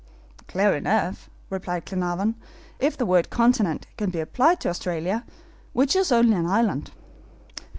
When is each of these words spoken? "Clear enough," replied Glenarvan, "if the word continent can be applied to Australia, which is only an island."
"Clear 0.47 0.73
enough," 0.75 1.29
replied 1.51 1.85
Glenarvan, 1.85 2.33
"if 2.79 2.97
the 2.97 3.05
word 3.05 3.29
continent 3.29 3.85
can 3.97 4.09
be 4.09 4.19
applied 4.19 4.59
to 4.61 4.69
Australia, 4.69 5.23
which 5.73 5.95
is 5.95 6.11
only 6.11 6.33
an 6.37 6.47
island." 6.47 6.89